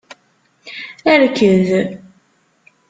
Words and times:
Rked! 1.23 1.99